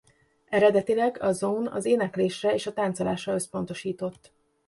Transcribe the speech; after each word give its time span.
Eredetileg 0.45 1.21
a 1.21 1.31
Zone 1.31 1.71
az 1.71 1.85
éneklésre 1.85 2.53
és 2.53 2.67
a 2.67 2.73
táncolásra 2.73 3.33
összpontosított. 3.33 4.33